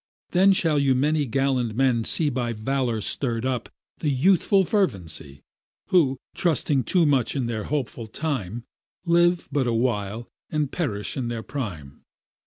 [0.31, 3.69] Then shall you many gallant men see by Valour stirr'd up,
[4.01, 5.43] and youthful fervency,
[5.89, 8.63] Who, trusting too much in their hopeful time,
[9.05, 12.01] Live but a while, and perish in their prime.